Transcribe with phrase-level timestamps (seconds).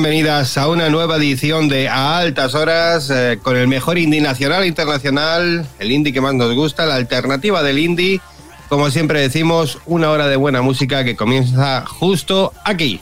[0.00, 4.62] Bienvenidas a una nueva edición de A Altas Horas eh, con el mejor indie nacional
[4.62, 8.20] e internacional, el indie que más nos gusta, la alternativa del indie.
[8.68, 13.00] Como siempre decimos, una hora de buena música que comienza justo aquí.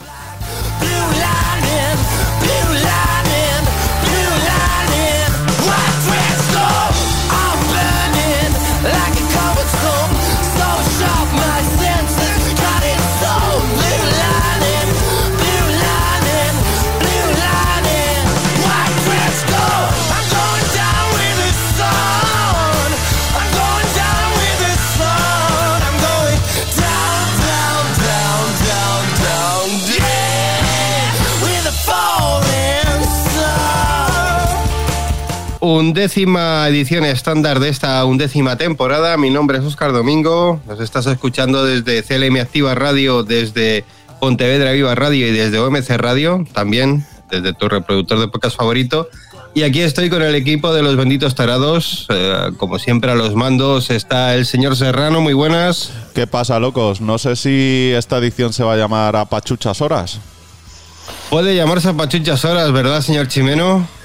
[35.75, 39.17] Undécima edición estándar de esta undécima temporada.
[39.17, 40.61] Mi nombre es Oscar Domingo.
[40.67, 43.85] Nos estás escuchando desde CLM Activa Radio, desde
[44.21, 49.09] Pontevedra Viva Radio y desde OMC Radio, también desde tu reproductor de podcast favorito.
[49.55, 52.07] Y aquí estoy con el equipo de los benditos tarados.
[52.11, 55.21] Eh, como siempre, a los mandos está el señor Serrano.
[55.21, 55.91] Muy buenas.
[56.15, 57.01] ¿Qué pasa, locos?
[57.01, 60.21] No sé si esta edición se va a llamar a Pachuchas Horas.
[61.31, 63.96] Puede llamarse a Pachuchas Horas, ¿verdad, señor Chimeno?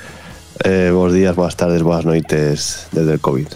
[0.63, 3.47] Eh, buenos días, buenas tardes, buenas noches desde el COVID.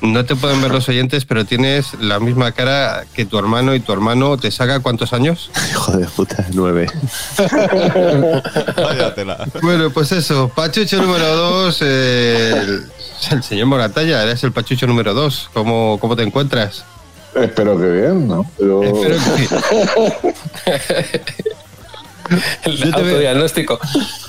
[0.00, 3.80] No te pueden ver los oyentes, pero tienes la misma cara que tu hermano y
[3.80, 5.50] tu hermano te saca cuántos años?
[5.70, 6.90] Hijo de puta, nueve.
[9.62, 12.86] bueno, pues eso, Pachucho número dos, el,
[13.42, 15.50] señor Moratalla, eres el Pachucho número dos.
[15.52, 16.84] ¿Cómo, cómo te encuentras?
[17.34, 18.46] Espero que bien, ¿no?
[18.58, 19.18] Espero que
[22.64, 23.78] el autodiagnóstico.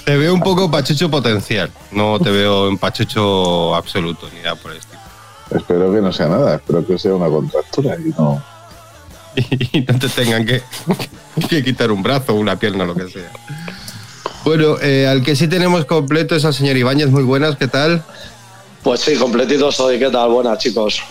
[0.06, 4.72] Te veo un poco pachucho potencial, no te veo en pachucho absoluto ni nada por
[4.72, 5.01] el estilo.
[5.51, 8.41] Espero que no sea nada, espero que sea una contractura y no.
[9.35, 10.62] y no te tengan que,
[11.50, 13.31] que quitar un brazo, una pierna, lo que sea.
[14.44, 18.03] Bueno, eh, al que sí tenemos completo es al señor Ibáñez, muy buenas, ¿qué tal?
[18.81, 20.30] Pues sí, completito soy, ¿qué tal?
[20.31, 21.03] Buenas, chicos.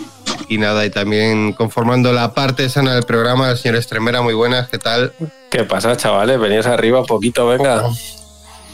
[0.47, 4.67] Y nada, y también conformando la parte sana del programa, el señor Estremera, muy buenas,
[4.69, 5.13] ¿qué tal?
[5.49, 6.39] ¿Qué pasa, chavales?
[6.39, 7.83] Venís arriba un poquito, venga.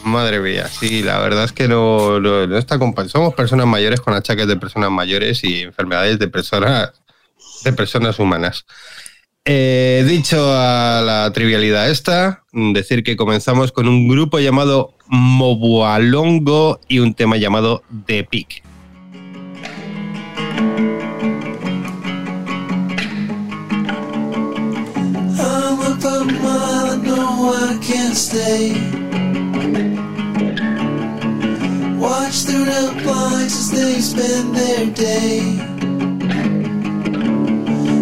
[0.04, 2.78] Madre mía, sí, la verdad es que no, no, está
[3.08, 6.92] Somos personas mayores con achaques de personas mayores y enfermedades de personas,
[7.64, 8.64] de personas humanas.
[9.44, 16.98] Eh, dicho a la trivialidad esta, decir que comenzamos con un grupo llamado Mobualongo y
[16.98, 18.67] un tema llamado The Peak.
[27.80, 28.72] Can't stay.
[31.98, 35.38] Watch through the blinds as they spend their day.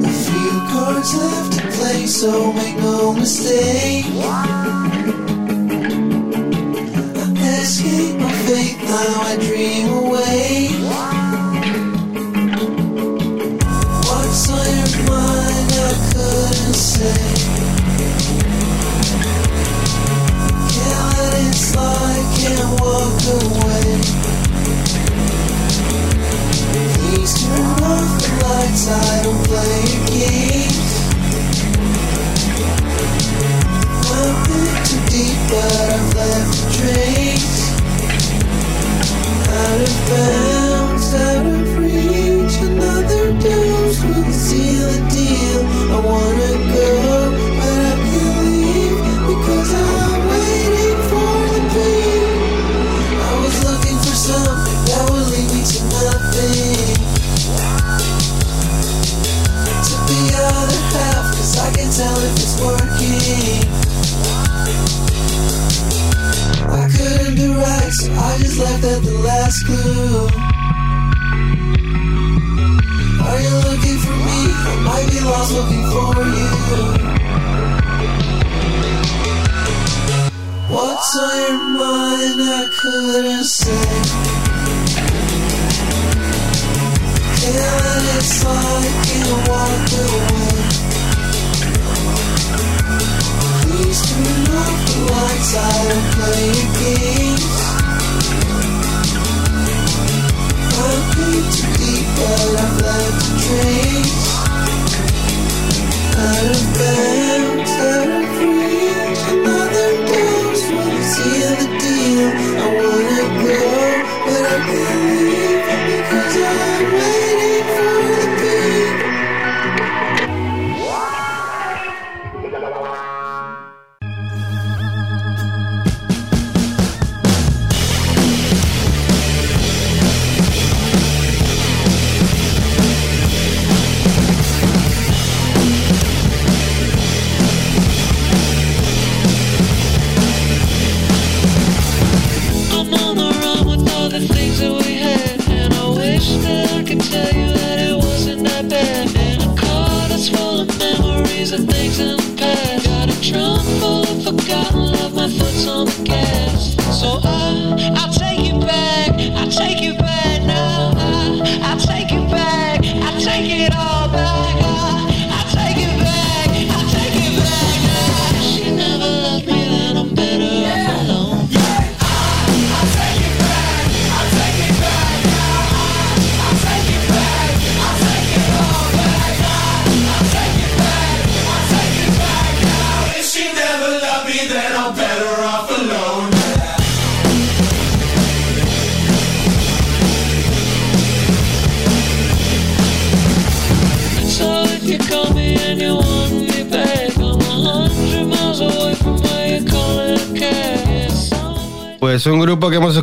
[0.04, 4.06] A few cards left to play, so make no mistake.
[4.06, 4.80] I
[7.62, 10.86] escape my fate, now I dream away.
[21.78, 23.84] I can't walk away.
[26.94, 30.92] Please turn off the lights, I don't play games.
[34.08, 34.40] I've
[34.86, 37.56] too deep, but I've left trace.
[39.60, 46.25] Out of bounds, out of reach, another dose will seal the deal.
[68.36, 70.28] What's on at the last clue.
[73.24, 74.38] Are you looking for me?
[74.52, 76.50] I might be lost looking for you.
[80.68, 82.40] What's on your mind?
[82.42, 83.86] I couldn't say.
[87.40, 89.48] Can't let it slide, can't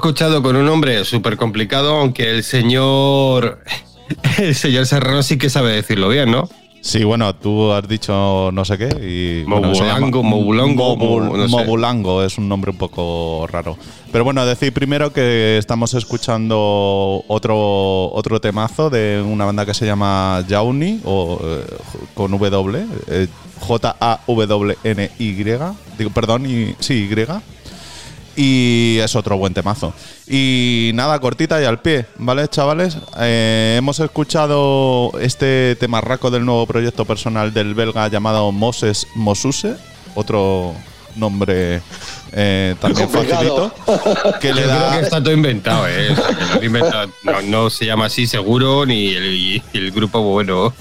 [0.04, 3.60] escuchado con un nombre súper complicado, aunque el señor.
[4.38, 6.50] El señor Serrano sí que sabe decirlo bien, ¿no?
[6.82, 9.44] Sí, bueno, tú has dicho no sé qué y...
[9.50, 11.56] bueno, Mobulango, Mobulango, Mobul- mo- no sé.
[11.56, 13.78] Mobulango es un nombre un poco raro.
[14.12, 19.86] Pero bueno, decir primero que estamos escuchando otro, otro temazo de una banda que se
[19.86, 21.64] llama Jauni, o eh,
[22.14, 23.28] con W, eh,
[23.62, 25.34] J-A-W-N-Y,
[25.98, 27.42] digo, perdón, y, sí, Y.
[28.36, 29.94] Y es otro buen temazo.
[30.28, 32.98] Y nada, cortita y al pie, ¿vale, chavales?
[33.20, 39.76] Eh, hemos escuchado este temarraco del nuevo proyecto personal del belga llamado Moses Mosuse,
[40.16, 40.74] otro
[41.16, 41.80] nombre
[42.32, 43.72] eh, también Complicado.
[43.86, 44.98] facilito, que le Yo creo da...
[44.98, 46.10] que está todo inventado, ¿eh?
[46.12, 47.10] O sea, que lo han inventado.
[47.24, 50.74] No, no se llama así seguro, ni el, y el grupo, bueno.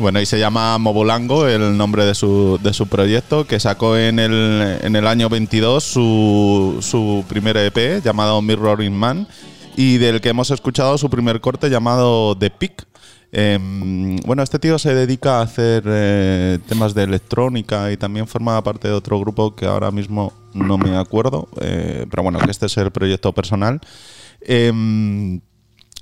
[0.00, 4.18] Bueno, y se llama Mobulango, el nombre de su, de su proyecto, que sacó en
[4.18, 9.28] el, en el año 22 su, su primer EP llamado Mirroring Man
[9.76, 12.86] y del que hemos escuchado su primer corte llamado The Peak.
[13.30, 18.62] Em, bueno, este tío se dedica a hacer eh, temas de electrónica y también forma
[18.64, 22.66] parte de otro grupo que ahora mismo no me acuerdo, eh, pero bueno, que este
[22.66, 23.80] es el proyecto personal.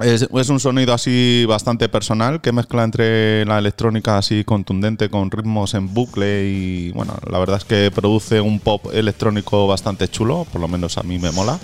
[0.00, 5.74] Es, un sonido así bastante personal que mezcla entre la electrónica así contundente con ritmos
[5.74, 10.60] en bucle y bueno, la verdad es que produce un pop electrónico bastante chulo, por
[10.60, 11.58] lo menos a mí me mola.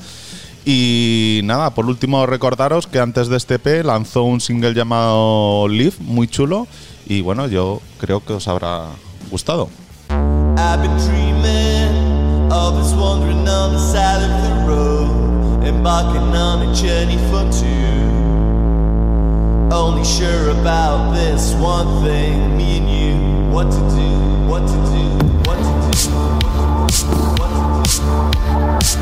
[0.64, 5.94] Y nada, por último recordaros que antes de este EP lanzó un single llamado Live,
[6.00, 6.66] muy chulo
[7.06, 8.86] y bueno, yo creo que os habrá
[9.30, 9.68] gustado.
[19.72, 23.50] Only sure about this one thing, me and you.
[23.52, 24.10] What to do,
[24.46, 24.93] what to do,
[28.84, 29.00] When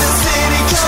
[0.00, 0.87] the city comes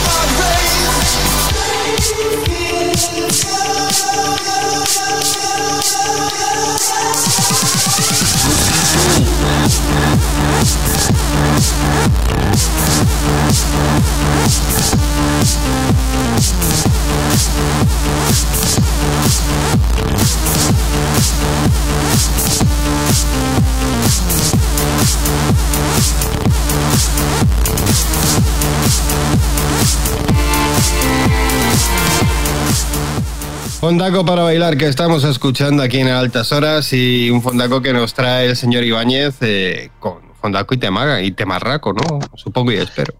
[33.81, 38.13] Fondaco para bailar que estamos escuchando aquí en Altas Horas y un fondaco que nos
[38.13, 42.19] trae el señor Ibáñez eh, con fondaco y temaga y temarraco, ¿no?
[42.35, 43.15] Supongo y espero.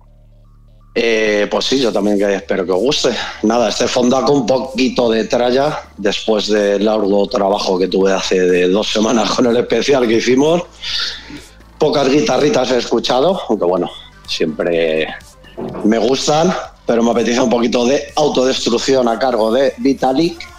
[0.93, 3.09] Eh, pues sí, yo también que espero que os guste.
[3.41, 8.67] Nada, este fondaco un poquito de tralla después del largo trabajo que tuve hace de
[8.67, 10.61] dos semanas con el especial que hicimos.
[11.79, 13.89] Pocas guitarritas he escuchado, aunque bueno,
[14.27, 15.07] siempre
[15.85, 16.53] me gustan,
[16.85, 20.50] pero me apetece un poquito de autodestrucción a cargo de Vitalik.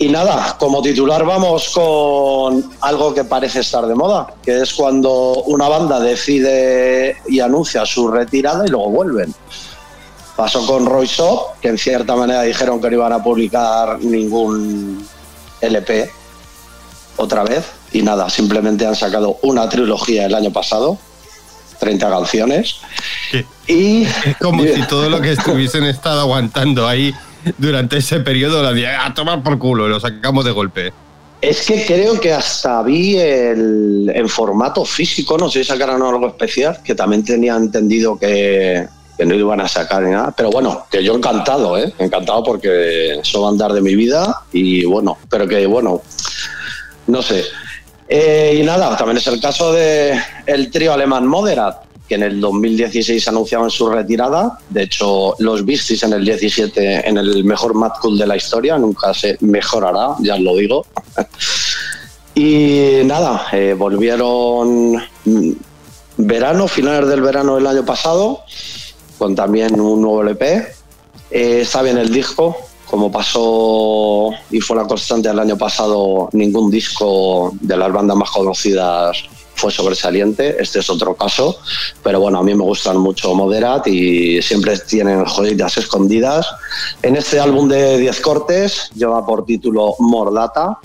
[0.00, 5.42] Y nada, como titular vamos con algo que parece estar de moda, que es cuando
[5.46, 9.34] una banda decide y anuncia su retirada y luego vuelven.
[10.36, 15.04] Pasó con Roy Shop, que en cierta manera dijeron que no iban a publicar ningún
[15.60, 16.08] LP
[17.16, 17.64] otra vez.
[17.92, 20.96] Y nada, simplemente han sacado una trilogía el año pasado,
[21.80, 22.76] 30 canciones.
[23.66, 27.12] Y Es como si todo lo que estuviesen estado aguantando ahí
[27.56, 30.92] durante ese periodo lo había a tomar por culo y lo sacamos de golpe.
[31.40, 36.26] Es que creo que hasta vi el, en formato físico, no sé si sacaron algo
[36.26, 38.88] especial, que también tenía entendido que,
[39.24, 40.34] no iban a sacar ni nada.
[40.36, 41.92] Pero bueno, que yo encantado, ¿eh?
[41.98, 46.02] Encantado porque eso va a andar de mi vida y bueno, pero que bueno,
[47.06, 47.44] no sé.
[48.08, 50.18] Eh, y nada, también es el caso de
[50.72, 54.58] trío alemán Moderat, que en el 2016 anunciaban su retirada.
[54.70, 58.78] De hecho, los Beasties en el 17, en el mejor Mad Cool de la historia,
[58.78, 60.86] nunca se mejorará, ya os lo digo.
[62.34, 64.92] Y nada, eh, volvieron
[65.24, 65.52] mm,
[66.18, 68.42] verano, finales del verano del año pasado,
[69.18, 70.68] con también un nuevo LP.
[71.32, 76.70] Eh, está bien el disco, como pasó y fue la constante el año pasado, ningún
[76.70, 79.24] disco de las bandas más conocidas
[79.58, 80.56] fue sobresaliente.
[80.62, 81.58] Este es otro caso,
[82.02, 86.46] pero bueno, a mí me gustan mucho Moderat y siempre tienen joyitas escondidas.
[87.02, 90.78] En este álbum de 10 cortes lleva por título Mordata.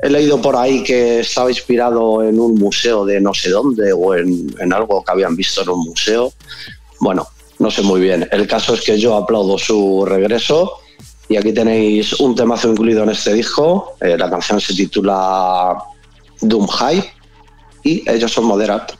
[0.00, 4.14] He leído por ahí que estaba inspirado en un museo de no sé dónde o
[4.14, 6.32] en, en algo que habían visto en un museo.
[7.00, 7.26] Bueno,
[7.58, 8.28] no sé muy bien.
[8.30, 10.74] El caso es que yo aplaudo su regreso
[11.28, 13.96] y aquí tenéis un temazo incluido en este disco.
[14.00, 15.76] Eh, la canción se titula
[16.40, 17.21] Doom High
[17.82, 18.92] y ellos son Moderat.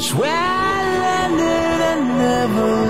[0.00, 2.89] Swear I landed and never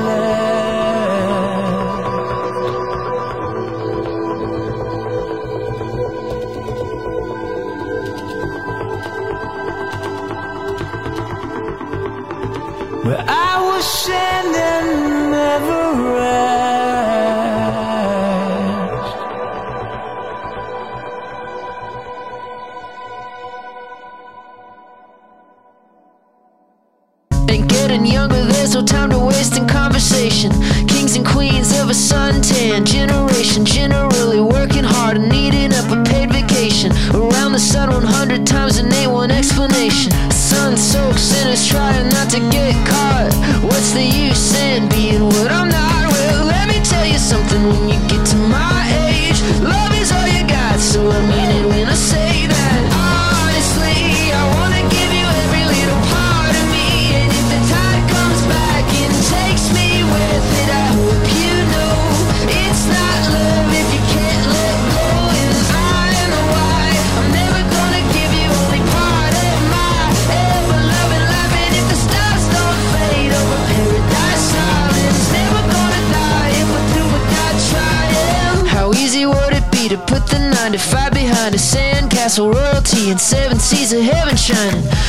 [83.70, 84.99] seas of heaven shining?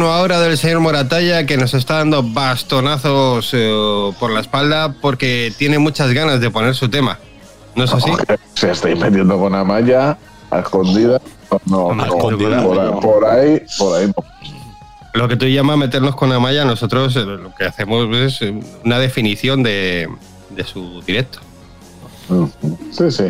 [0.00, 5.52] Turno ahora del señor Moratalla que nos está dando bastonazos eh, por la espalda porque
[5.58, 7.18] tiene muchas ganas de poner su tema.
[7.76, 8.10] ¿No es así?
[8.54, 10.16] Se estáis metiendo con Amaya
[10.50, 11.20] a escondida.
[11.66, 12.62] No, no, A escondida.
[12.62, 14.06] Por, ahí- por ahí, por ahí.
[14.06, 14.14] no.
[15.12, 18.98] Lo que tú llamas meternos con Amaya, nosotros eh, lo que hacemos es eh, una
[18.98, 20.08] definición de,
[20.48, 21.40] de su directo.
[22.90, 23.24] Sí, sí.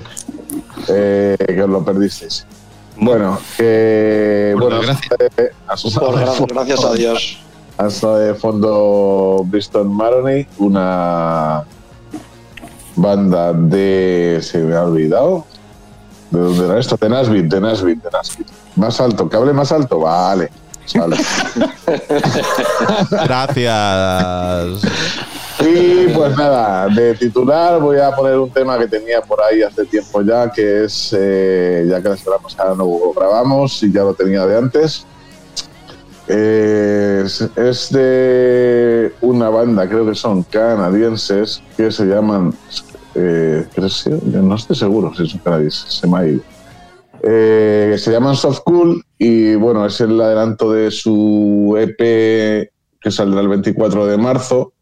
[0.88, 2.46] Eh, que os lo perdisteis.
[3.00, 4.50] Bueno, que.
[4.58, 5.50] Por bueno, eh,
[5.98, 7.38] Por de fondo- gracias a Dios.
[7.78, 11.64] Ha sonado de fondo Bristol Maroney, una
[12.96, 14.40] banda de.
[14.42, 15.46] Se me ha olvidado.
[16.30, 16.96] ¿De dónde era esto?
[17.00, 18.50] De Nashville, de Nashville, de Nashville.
[18.76, 20.00] Más alto, que hable más alto.
[20.00, 20.50] Vale.
[20.94, 21.16] Vale.
[23.10, 24.82] Gracias.
[25.60, 29.84] Y pues nada, de titular voy a poner un tema que tenía por ahí hace
[29.84, 34.14] tiempo ya, que es, eh, ya que la semana pasada no grabamos y ya lo
[34.14, 35.06] tenía de antes.
[36.28, 37.24] Eh,
[37.56, 42.54] es, de una banda, creo que son canadienses, que se llaman,
[43.14, 43.66] eh,
[44.24, 46.42] no estoy seguro si son canadienses, se me ha ido.
[47.22, 52.70] Eh, se llaman Soft Cool y bueno, es el adelanto de su EP
[53.00, 54.72] que saldrá el 24 de marzo.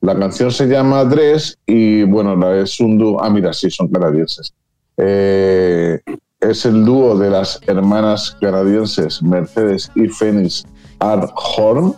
[0.00, 3.22] La canción se llama Dress y bueno, es un dúo.
[3.22, 4.54] Ah, mira, sí, son canadienses.
[4.96, 6.00] Eh,
[6.40, 10.64] es el dúo de las hermanas canadienses Mercedes y Phoenix
[11.00, 11.94] Art Horn.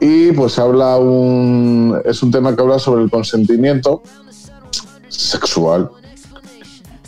[0.00, 2.00] Y pues habla un.
[2.04, 4.02] Es un tema que habla sobre el consentimiento
[5.08, 5.90] sexual.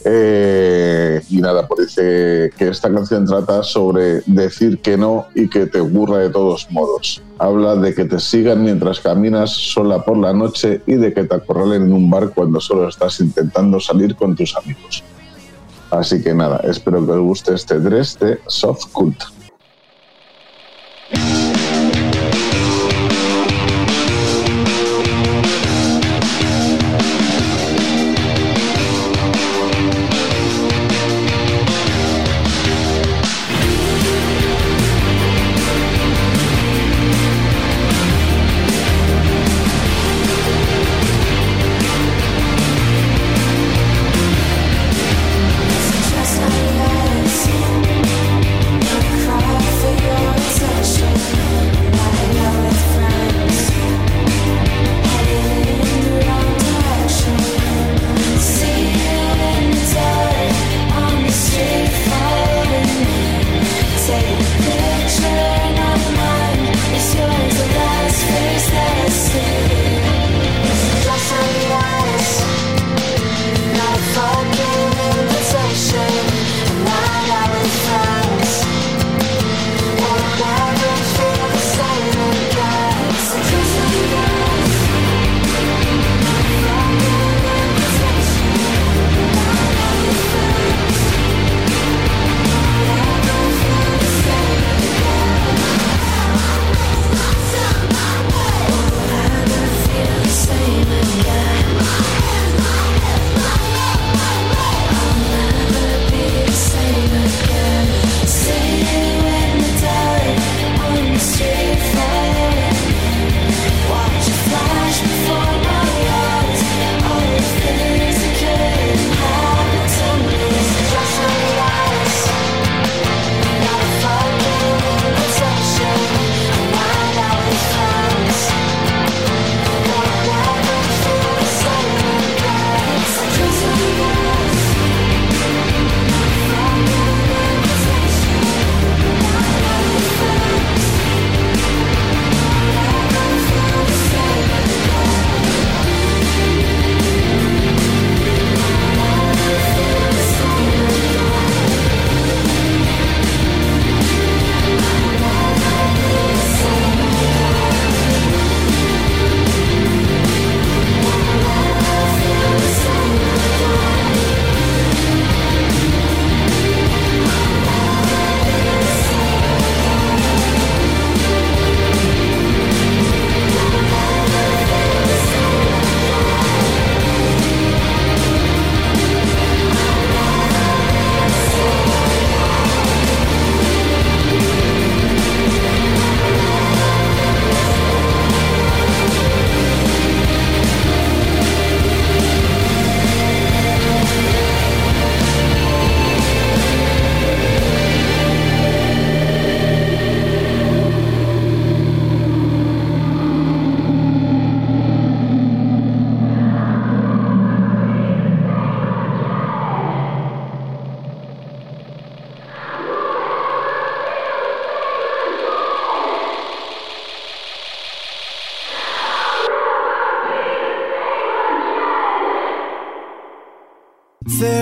[0.04, 5.80] Eh, y nada, dice que esta canción trata sobre decir que no y que te
[5.80, 7.22] ocurra de todos modos.
[7.38, 11.34] Habla de que te sigan mientras caminas sola por la noche y de que te
[11.34, 15.04] acorralen en un bar cuando solo estás intentando salir con tus amigos.
[15.90, 19.22] Así que nada, espero que os guste este dress de Soft Cult.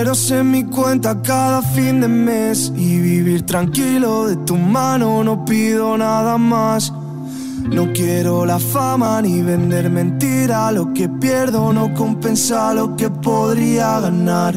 [0.09, 5.95] En mi cuenta cada fin de mes y vivir tranquilo de tu mano no pido
[5.99, 6.91] nada más.
[7.71, 13.99] No quiero la fama ni vender mentira, lo que pierdo no compensa lo que podría
[13.99, 14.55] ganar.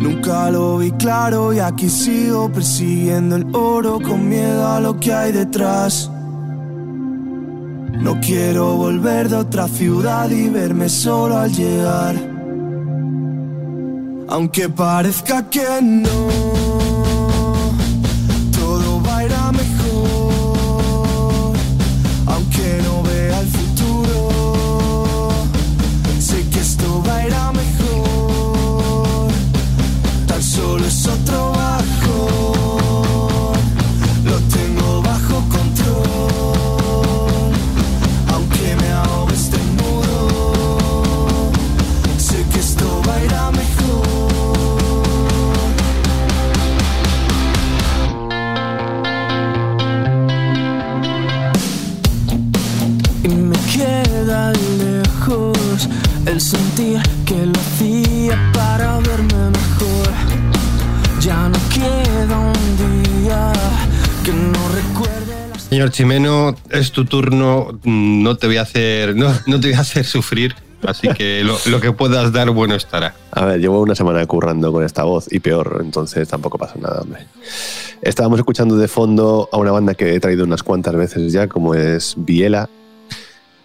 [0.00, 5.12] Nunca lo vi claro y aquí sigo persiguiendo el oro con miedo a lo que
[5.12, 6.10] hay detrás.
[8.00, 12.29] No quiero volver de otra ciudad y verme solo al llegar.
[14.30, 16.49] Aunque parezca que no,
[65.70, 67.78] Señor Chimeno, es tu turno.
[67.84, 70.54] No te voy a hacer, no, no te voy a hacer sufrir.
[70.86, 73.14] Así que lo, lo que puedas dar, bueno estará.
[73.30, 77.02] A ver, llevo una semana currando con esta voz y peor, entonces tampoco pasa nada,
[77.02, 77.26] hombre.
[78.02, 81.74] Estábamos escuchando de fondo a una banda que he traído unas cuantas veces ya, como
[81.74, 82.70] es Biela,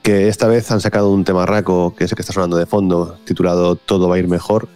[0.01, 3.17] que esta vez han sacado un temarraco, que es el que está sonando de fondo,
[3.23, 4.67] titulado Todo va a ir mejor,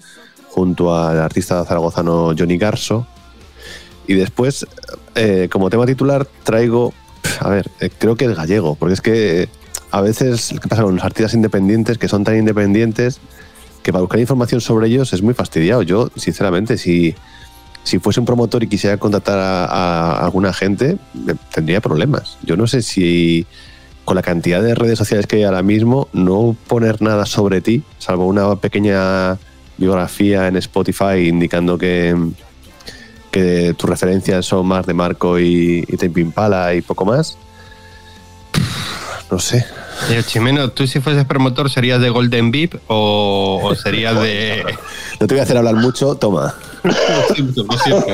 [0.49, 3.05] junto al artista zaragozano Johnny Garso.
[4.09, 4.65] Y después,
[5.13, 6.95] eh, como tema titular, traigo,
[7.41, 9.49] a ver, eh, creo que es gallego, porque es que eh,
[9.91, 13.19] a veces, ¿qué pasa con los artistas independientes que son tan independientes
[13.83, 15.83] que para buscar información sobre ellos es muy fastidiado?
[15.83, 17.13] Yo, sinceramente, si,
[17.83, 22.39] si fuese un promotor y quisiera contactar a, a alguna gente, eh, tendría problemas.
[22.41, 23.45] Yo no sé si
[24.05, 27.83] con la cantidad de redes sociales que hay ahora mismo, no poner nada sobre ti,
[27.99, 29.37] salvo una pequeña
[29.77, 32.15] biografía en Spotify indicando que,
[33.31, 37.37] que tus referencias son más de Marco y, y Impala y poco más.
[39.31, 39.65] No sé.
[40.07, 44.63] Señor Chimeno, tú si fueses promotor, ¿serías de Golden Beep o, o serías de.
[45.19, 46.55] No te voy a hacer hablar mucho, toma.
[46.83, 48.05] lo siento, lo siento.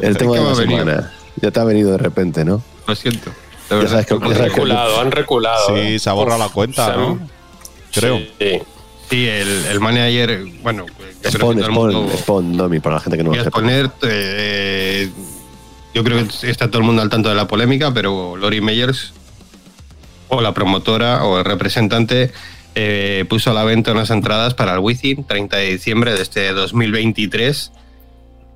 [0.00, 1.12] El tema ¿Qué de la semana.
[1.42, 2.62] Ya te ha venido de repente, ¿no?
[2.86, 3.28] Lo siento.
[3.28, 3.36] de
[3.68, 3.90] Ya verdad.
[3.90, 5.76] sabes que, Han reculado, han reculado.
[5.76, 7.18] Sí, se ha borrado la cuenta, ¿no?
[7.92, 8.18] Creo.
[8.38, 8.62] Sí.
[9.10, 10.84] Sí, el, el manager, bueno,
[11.24, 13.46] Spawn, Spawn, mundo- Spawn, Domi, para la gente que no lo sepa.
[13.60, 15.08] exponer, eh,
[15.94, 19.12] yo creo que está todo el mundo al tanto de la polémica, pero Lori Meyers,
[20.28, 22.32] o la promotora o el representante,
[22.74, 26.52] eh, puso a la venta unas entradas para el Wizzing 30 de diciembre de este
[26.52, 27.72] 2023,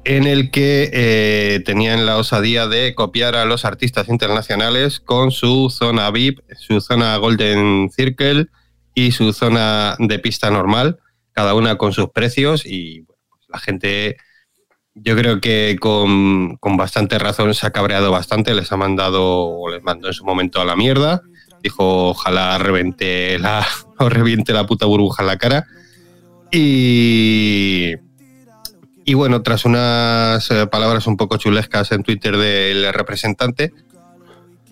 [0.04, 5.70] en el que eh, tenían la osadía de copiar a los artistas internacionales con su
[5.70, 8.48] zona VIP, su zona Golden Circle
[9.06, 10.98] y su zona de pista normal,
[11.32, 14.16] cada una con sus precios y pues la gente
[14.94, 19.70] yo creo que con, con bastante razón se ha cabreado bastante, les ha mandado o
[19.70, 21.22] les mandó en su momento a la mierda.
[21.62, 23.66] Dijo, ojalá reviente la,
[23.98, 25.66] o reviente la puta burbuja en la cara.
[26.50, 27.94] Y,
[29.04, 33.72] y bueno, tras unas eh, palabras un poco chulescas en Twitter del representante,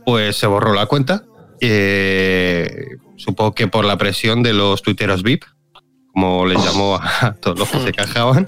[0.05, 1.25] pues se borró la cuenta.
[1.61, 5.45] Eh, supongo que por la presión de los tuiteros VIP,
[6.13, 8.47] como les llamó a todos los que se quejaban.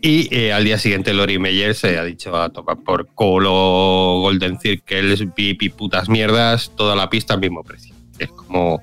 [0.00, 4.60] Y eh, al día siguiente Lori Meyer se ha dicho a tomar por colo, Golden
[4.60, 7.94] Circles, VIP y putas mierdas, toda la pista al mismo precio.
[8.18, 8.82] Es como,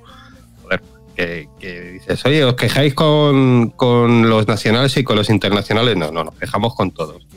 [0.64, 0.82] joder,
[1.16, 5.96] que, que dices, oye, ¿os quejáis con, con los nacionales y con los internacionales?
[5.96, 7.28] No, no, nos quejamos con todos.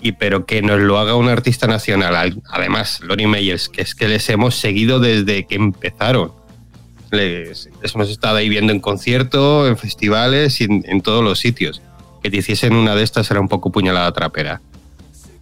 [0.00, 3.94] Y pero que nos lo haga un artista nacional, al- además, Lori Meyers, que es
[3.94, 6.32] que les hemos seguido desde que empezaron.
[7.10, 11.80] Les, hemos estado ahí viendo en conciertos, en festivales y en, en todos los sitios.
[12.22, 14.60] Que te hiciesen una de estas era un poco puñalada trapera.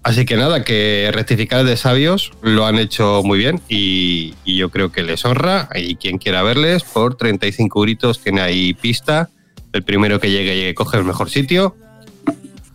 [0.02, 4.70] Así que nada, que rectificar de sabios lo han hecho muy bien y, y yo
[4.70, 5.68] creo que les honra.
[5.74, 9.28] Y quien quiera verles, por 35 euritos tiene ahí pista.
[9.72, 11.74] El primero que llegue, llegue coge el mejor sitio.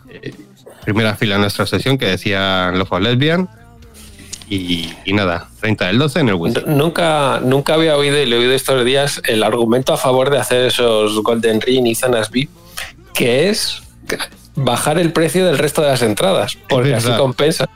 [0.09, 0.33] Eh,
[0.83, 3.49] primera fila en nuestra sesión que decía Love for Lesbian.
[4.49, 6.63] Y, y nada, 30 del 12 en el Wizzing.
[6.67, 10.39] Nunca, nunca había oído y le he oído estos días el argumento a favor de
[10.39, 12.49] hacer esos Golden Ring y zonas VIP,
[13.13, 13.81] que es
[14.55, 17.69] bajar el precio del resto de las entradas, porque así compensa.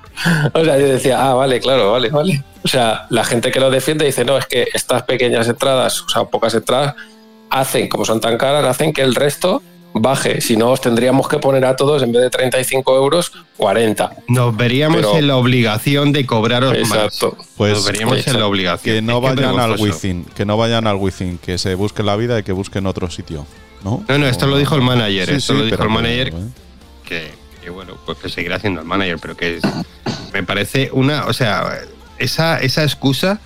[0.54, 2.44] O sea, yo decía, ah, vale, claro, vale, vale.
[2.64, 6.10] O sea, la gente que lo defiende dice, no, es que estas pequeñas entradas, o
[6.10, 6.96] sea, pocas entradas,
[7.50, 9.62] hacen, como son tan caras, hacen que el resto
[9.98, 10.42] baje.
[10.42, 14.12] Si no, os tendríamos que poner a todos, en vez de 35 euros, 40.
[14.28, 17.36] Nos veríamos Pero- en la obligación de cobraros Exacto.
[17.38, 17.48] más.
[17.58, 18.96] Pues Nos veríamos en la obligación.
[18.96, 19.80] Que no vayan al.
[19.80, 23.10] Within, que no vayan al Within, que se busquen la vida y que busquen otro
[23.10, 23.46] sitio.
[23.84, 25.30] No, No, no, esto lo dijo el manager.
[25.30, 26.34] Sí, esto sí, lo dijo el manager ¿eh?
[27.06, 27.32] que,
[27.64, 29.64] que, bueno, pues que seguirá siendo el manager, pero que es-
[30.34, 31.80] me parece una, o sea,
[32.18, 33.40] esa, esa excusa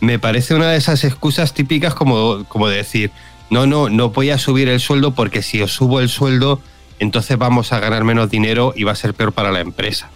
[0.00, 3.10] me parece una de esas excusas típicas como, como de decir,
[3.50, 6.60] no, no, no voy a subir el sueldo porque si os subo el sueldo,
[6.98, 10.10] entonces vamos a ganar menos dinero y va a ser peor para la empresa.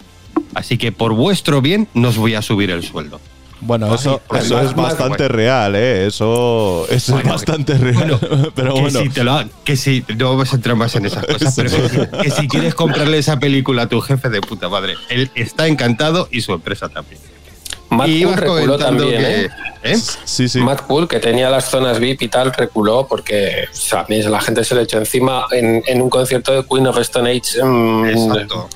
[0.55, 3.19] Así que por vuestro bien, no os voy a subir el sueldo.
[3.61, 6.05] Bueno, eso, eso más- es bastante real, ¿eh?
[6.07, 8.17] Eso, eso Bueno, es bastante real.
[8.55, 11.25] pero que bueno, si te lo que si no vamos a entrar más en esas
[11.25, 11.69] cosas, pero
[12.21, 16.29] que si quieres comprarle esa película a tu jefe de puta madre, él está encantado
[16.31, 17.19] y su empresa también.
[17.89, 19.49] Matt y Cool reculó también, que- ¿eh?
[19.83, 19.97] ¿eh?
[20.25, 20.59] sí, sí.
[20.59, 24.21] Matt Cool, que tenía las zonas VIP y tal, reculó porque o sea, a mí
[24.21, 27.63] la gente se le echó encima en, en un concierto de Queen of Stone Age.
[27.63, 28.69] mm, Exacto.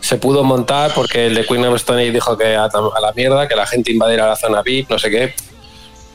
[0.00, 3.12] se pudo montar porque el de Queen of Stone Age dijo que a, a la
[3.14, 5.34] mierda, que la gente invadiera la zona VIP, no sé qué.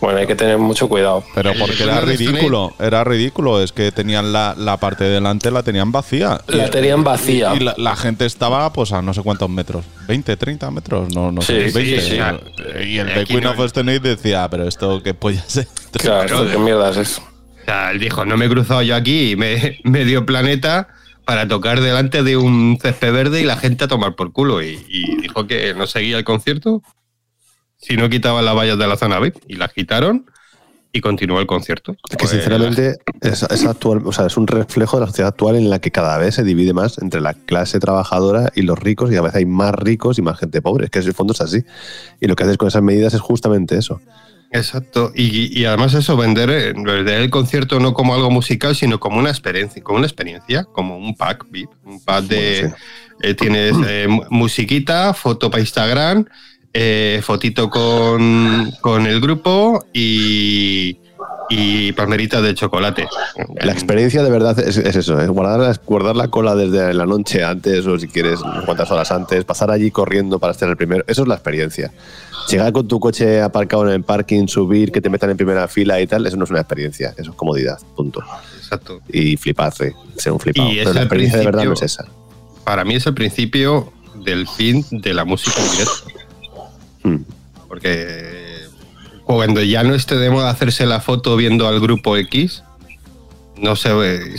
[0.01, 1.23] Bueno, hay que tener mucho cuidado.
[1.35, 3.61] Pero porque era ridículo, era ridículo.
[3.61, 6.39] Es que tenían la, la parte de delante, la tenían vacía.
[6.47, 7.53] La Y- tenían vacía.
[7.55, 9.83] Y la, la gente estaba, pues, a no sé cuántos metros.
[10.07, 11.13] ¿20, 30 metros?
[11.13, 11.65] No, no sé.
[11.65, 12.01] Sí, sí, 20.
[12.01, 12.85] sí.
[12.87, 15.57] Y el de Aquí Queen no- of Stone Age decía, pero esto qué polla es
[15.57, 15.99] esto?".
[15.99, 17.21] Claro, esto qué mierda es eso.
[17.61, 20.87] O sea, él dijo, no me he cruzado yo aquí, me, me dio planeta
[21.25, 24.63] para tocar delante de un césped verde y la gente a tomar por culo.
[24.63, 26.81] Y, y dijo que no seguía el concierto
[27.79, 29.37] si no quitaban las vallas de la zona VIP.
[29.47, 30.25] Y las quitaron
[30.91, 31.95] y continuó el concierto.
[32.09, 35.55] Es que sinceramente es, es actual, o sea, es un reflejo de la sociedad actual
[35.55, 39.11] en la que cada vez se divide más entre la clase trabajadora y los ricos
[39.11, 40.85] y a veces hay más ricos y más gente pobre.
[40.85, 41.63] Es que en el fondo es así.
[42.19, 44.01] Y lo que haces con esas medidas es justamente eso.
[44.51, 45.11] Exacto.
[45.13, 49.19] Y, y además eso, vender, eh, vender el concierto no como algo musical, sino como
[49.19, 52.75] una experiencia, como una experiencia, como un pack VIP, un pack de Bueno,
[53.21, 56.25] eh, tienes eh, mu- musiquita, foto para Instagram,
[56.73, 60.97] eh, fotito con, con el grupo y,
[61.49, 63.07] y palmeritas de chocolate.
[63.63, 67.05] La experiencia de verdad es, es eso, es guardar, la- guardar la cola desde la
[67.05, 71.03] noche antes o si quieres cuantas horas antes, pasar allí corriendo para estar el primero.
[71.07, 71.91] Eso es la experiencia.
[72.49, 76.01] Llegar con tu coche aparcado en el parking, subir, que te metan en primera fila
[76.01, 78.23] y tal, eso no es una experiencia, eso es comodidad, punto.
[78.57, 79.01] Exacto.
[79.07, 80.67] Y fliparse, ser un flipado.
[80.71, 82.05] Y es Pero la experiencia de verdad no es esa.
[82.63, 83.91] Para mí es el principio
[84.23, 86.18] del fin de la música en directo.
[87.67, 88.59] Porque
[89.25, 92.63] cuando ya no esté de moda hacerse la foto viendo al grupo X,
[93.57, 94.35] no se ve-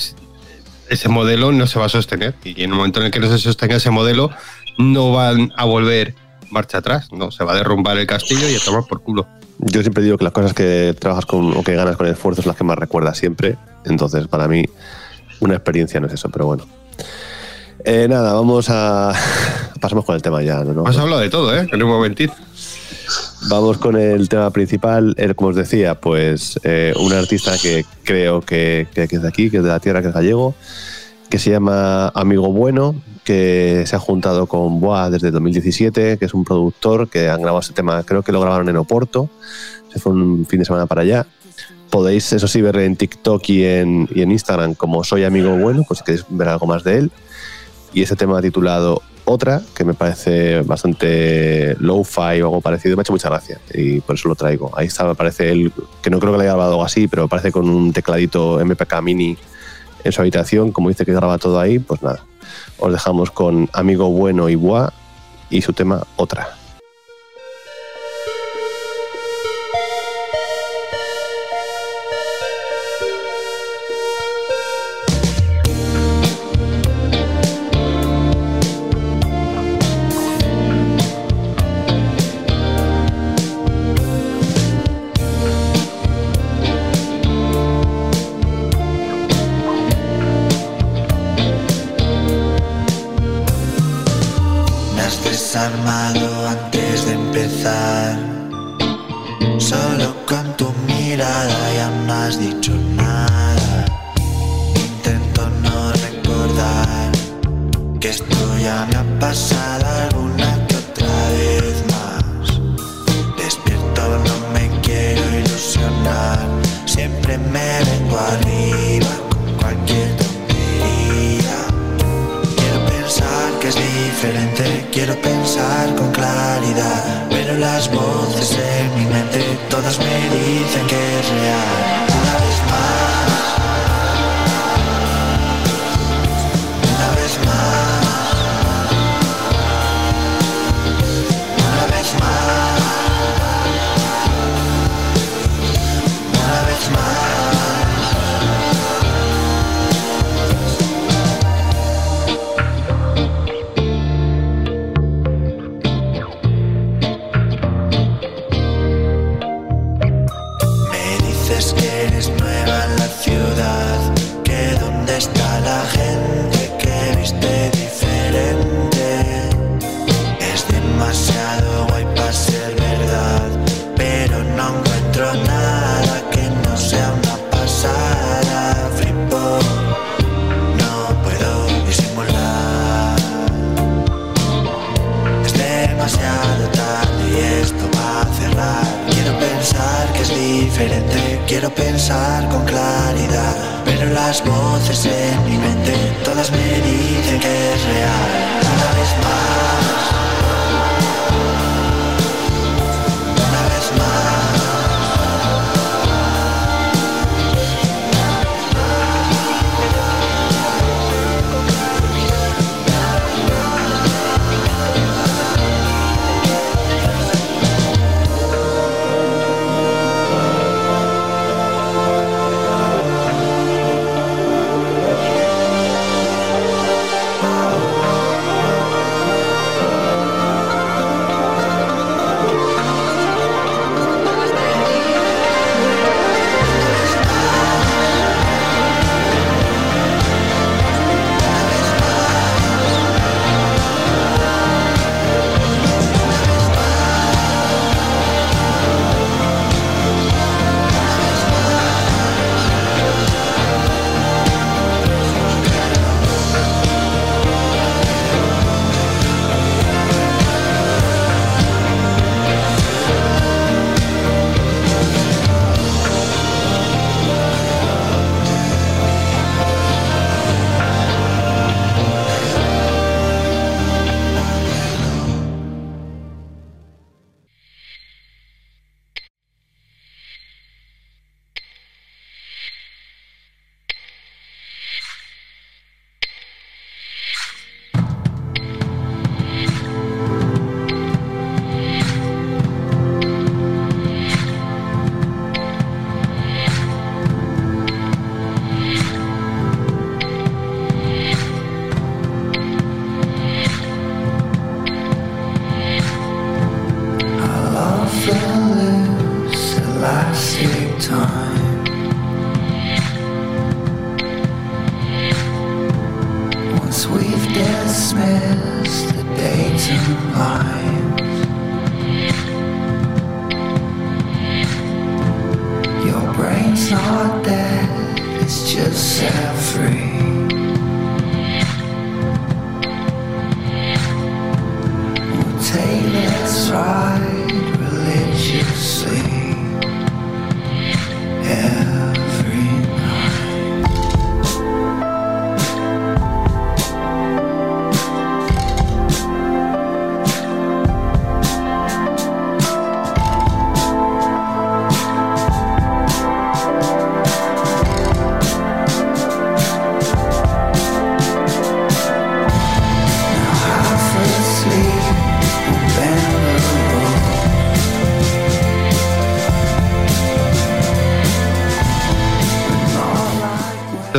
[0.89, 2.35] ese modelo no se va a sostener.
[2.45, 4.31] Y en el momento en el que no se sostenga ese modelo,
[4.79, 6.15] no van a volver
[6.51, 7.13] marcha atrás.
[7.13, 9.27] No, se va a derrumbar el castillo y a tomar por culo.
[9.59, 12.47] Yo siempre digo que las cosas que trabajas con o que ganas con esfuerzo es
[12.47, 13.57] las que más recuerdas siempre.
[13.85, 14.65] Entonces, para mí,
[15.39, 16.67] una experiencia no es eso, pero bueno.
[17.85, 19.13] Eh, nada, vamos a.
[19.81, 20.87] Pasamos con el tema ya, ¿no?
[20.87, 21.69] Has hablado de todo, ¿eh?
[21.71, 22.35] En un momentito.
[23.49, 25.15] Vamos con el tema principal.
[25.17, 29.59] Eh, como os decía, pues eh, un artista que creo que, es de aquí, que
[29.59, 30.55] es de la tierra, que es gallego,
[31.29, 36.35] que se llama Amigo Bueno, que se ha juntado con Boa desde 2017, que es
[36.35, 39.31] un productor que han grabado este tema, creo que lo grabaron en Oporto,
[39.93, 41.27] se fue un fin de semana para allá.
[41.89, 46.05] Podéis, eso sí, ver en TikTok y en Instagram como Soy Amigo Bueno, pues si
[46.05, 47.13] queréis ver algo más de él.
[47.93, 53.05] Y ese tema titulado Otra, que me parece bastante low-fi o algo parecido, me ha
[53.05, 54.77] hecho mucha gracia y por eso lo traigo.
[54.77, 57.29] Ahí está, me parece él, que no creo que le haya grabado algo así, pero
[57.29, 59.39] parece con un tecladito MPK mini
[60.03, 62.25] en su habitación, como dice que graba todo ahí, pues nada.
[62.77, 64.93] Os dejamos con Amigo Bueno y Boa
[65.49, 66.60] y su tema Otra.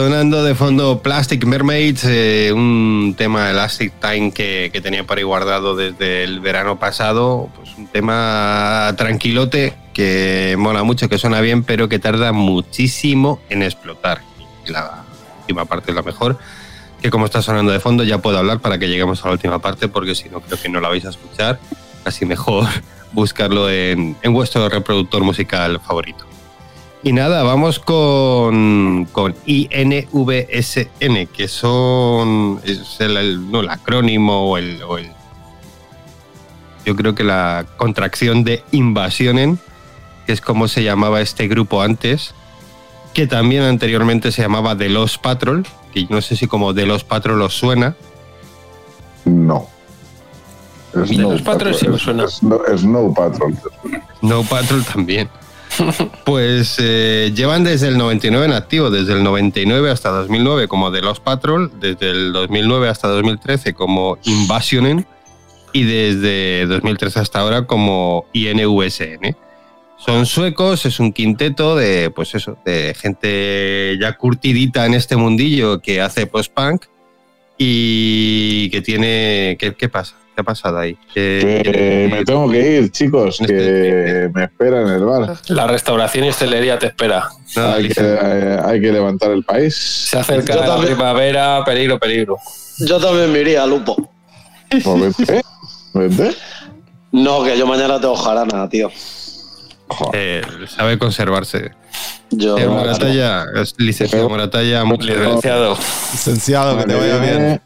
[0.02, 5.24] Sonando de fondo Plastic Mermaids, eh, un tema Elastic Time que, que tenía por ahí
[5.24, 7.52] guardado desde el verano pasado.
[7.56, 13.62] Pues un tema tranquilote que mola mucho, que suena bien, pero que tarda muchísimo en
[13.62, 14.24] explotar.
[14.66, 15.04] La
[15.42, 16.40] última parte es la mejor.
[17.00, 19.60] Que como está sonando de fondo, ya puedo hablar para que lleguemos a la última
[19.60, 21.60] parte, porque si no, creo que no la vais a escuchar.
[22.06, 22.68] Así mejor
[23.12, 26.31] buscarlo en, en vuestro reproductor musical favorito.
[27.04, 32.62] Y nada, vamos con, con INVSN, que son.
[32.64, 35.12] Es el, el- no, el acrónimo o el, o el-
[36.86, 39.58] Yo creo que la contracción de Invasionen,
[40.28, 42.36] que es como se llamaba este grupo antes,
[43.16, 47.08] que también anteriormente se llamaba The Lost Patrol, que no sé si como The Lost
[47.08, 47.96] Patrol os suena.
[49.26, 49.68] No.
[50.94, 52.28] De los Patrol sí me suena.
[52.28, 53.58] Snow, Snow Patrol.
[54.22, 55.30] No Patrol también.
[56.26, 61.02] Pues eh, llevan desde el 99 en activo, desde el 99 hasta 2009 como The
[61.02, 65.06] Lost Patrol, desde el 2009 hasta 2013 como Invasionen
[65.74, 69.36] y desde 2013 hasta ahora como INVSN.
[69.98, 75.80] Son suecos, es un quinteto de, pues eso, de gente ya curtidita en este mundillo
[75.80, 76.86] que hace post-punk
[77.58, 79.58] y que tiene...
[79.60, 80.16] ¿Qué, qué pasa?
[80.34, 80.98] ¿Qué ha pasado ahí?
[81.14, 85.36] Que- Que me tengo que ir, chicos, que me espera en el bar.
[85.50, 87.30] La restauración y hostelería te espera.
[87.58, 89.76] Hay que, eh, hay que levantar el país.
[89.76, 90.94] Se acerca Yo la también.
[90.96, 92.38] primavera, peligro, peligro.
[92.80, 94.10] Yo también me iría, Lupo.
[94.84, 95.42] Pues vete,
[95.94, 96.36] vete.
[97.12, 98.90] No, que yo mañana tengo jarana, tío.
[100.14, 100.42] eh,
[100.74, 101.72] sabe conservarse.
[102.30, 102.58] Yo.
[102.58, 105.26] Eh, Moratalla, es licenciado Moratalla, muchas gracias.
[105.36, 105.78] Licenciado.
[106.14, 107.62] Licenciado, que te vaya bien.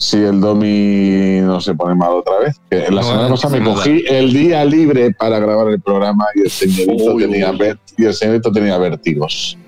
[0.00, 2.58] Si el Domi no se pone mal otra vez.
[2.70, 6.40] Que la No, semana pasada me cogí el día libre para grabar el programa y
[6.40, 9.58] el señorito, tenía, ver- y el señorito tenía vértigos.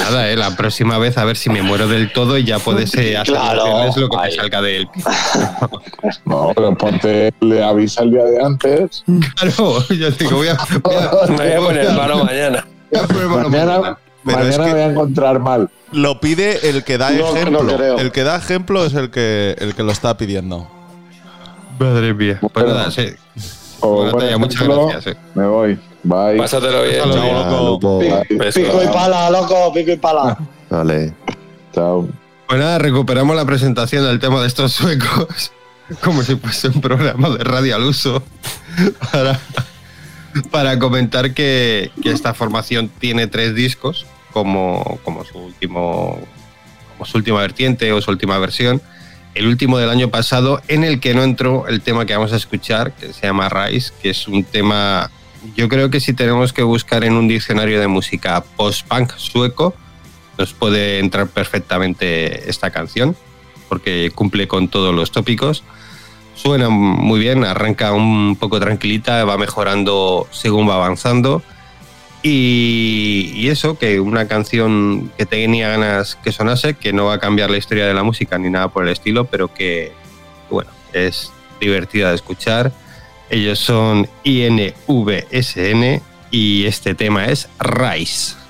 [0.00, 2.92] Nada, eh, la próxima vez a ver si me muero del todo y ya puedes
[2.96, 3.64] eh, hacer Claro,
[3.96, 4.88] lo que te salga de él.
[6.26, 9.04] No, pero ponte, le avisa el día de antes.
[9.36, 11.92] Claro, yo digo, voy a, voy a, Me voy a poner
[12.24, 12.66] mañana.
[12.90, 13.98] voy a poner mano Mañana, mañana.
[14.24, 15.70] Pero mañana es que- me voy a encontrar mal.
[15.92, 17.98] Lo pide el que da No, ejemplo.
[17.98, 20.68] el que da ejemplo es el que, el que lo está pidiendo.
[21.78, 22.38] Madre mía.
[22.40, 22.74] Pues Bueno.
[22.74, 23.08] nada, sí.
[23.80, 25.18] Bueno, muchas ejemplo, gracias, eh.
[25.34, 25.78] Me voy.
[26.02, 26.36] Bye.
[26.38, 26.98] Pásatelo bien.
[27.02, 27.98] Pásalo chao.
[27.98, 28.10] bien.
[28.10, 28.52] Loco.
[28.54, 30.38] Pico y pala, loco, pico y pala.
[30.70, 31.12] Vale.
[31.74, 32.08] Chao.
[32.48, 35.52] Pues nada, recuperamos la presentación del tema de estos suecos,
[36.02, 38.22] como si fuese un programa de radio al uso,
[39.12, 39.38] para,
[40.50, 46.18] para comentar que, que esta formación tiene tres discos como, como, su último,
[46.92, 48.82] como su última vertiente o su última versión.
[49.36, 52.36] El último del año pasado, en el que no entró el tema que vamos a
[52.36, 55.08] escuchar, que se llama Rise, que es un tema,
[55.56, 59.74] yo creo que si tenemos que buscar en un diccionario de música post-punk sueco,
[60.36, 63.16] nos puede entrar perfectamente esta canción,
[63.68, 65.62] porque cumple con todos los tópicos.
[66.34, 71.42] Suena muy bien, arranca un poco tranquilita, va mejorando según va avanzando.
[72.26, 77.50] Y, eso, que una canción que tenía ganas que sonase, que no va a cambiar
[77.50, 79.92] la historia de la música ni nada por el estilo, pero que,
[80.48, 82.72] bueno, es divertida de escuchar.
[83.28, 86.00] Ellos son INVSN
[86.30, 88.43] y este tema es Rise.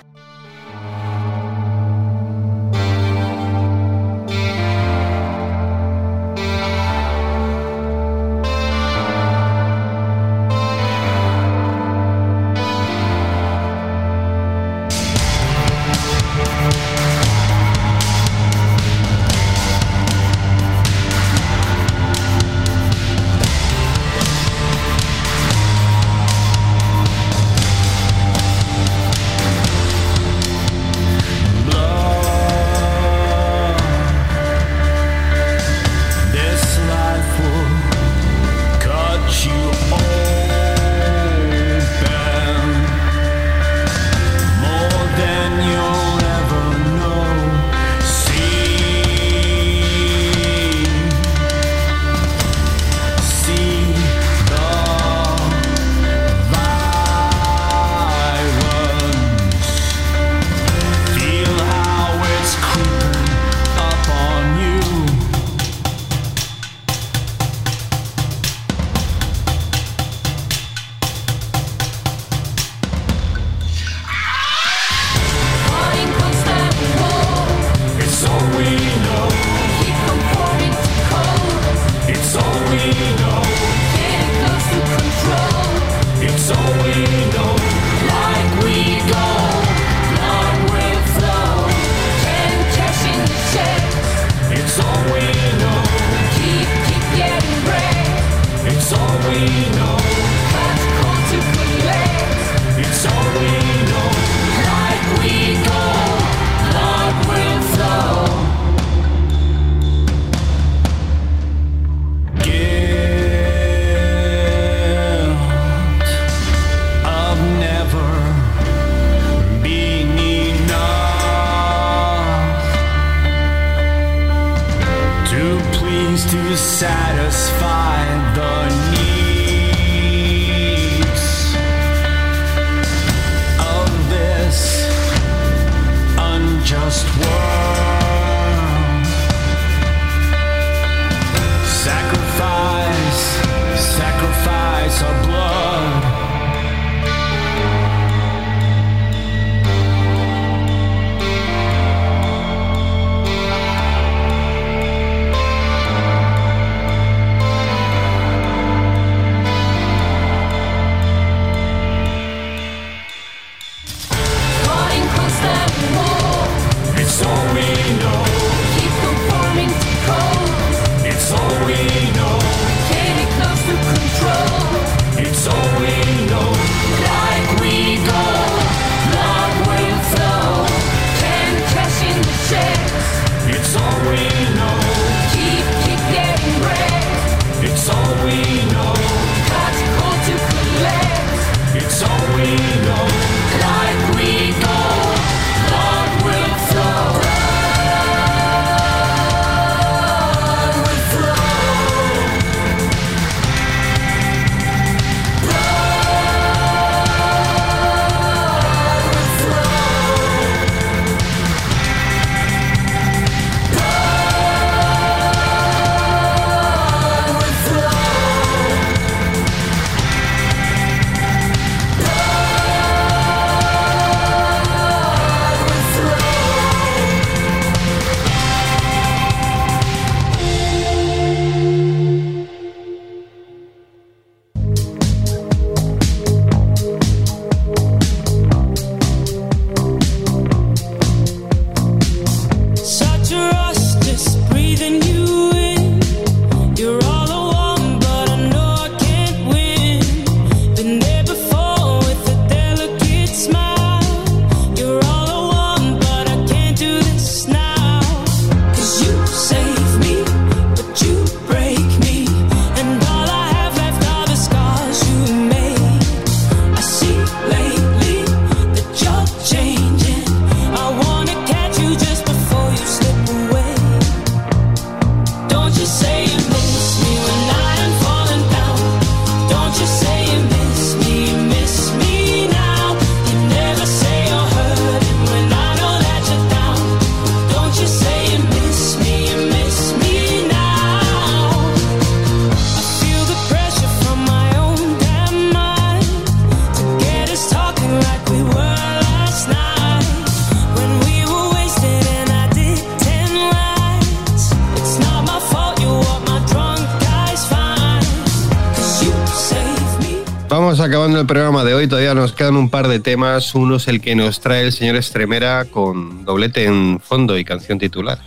[311.95, 313.55] Todavía nos quedan un par de temas.
[313.55, 317.79] Uno es el que nos trae el señor Estremera con doblete en fondo y canción
[317.79, 318.19] titular.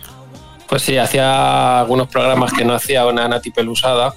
[0.66, 4.14] Pues sí, hacía algunos programas que no hacía una Nati Pelusada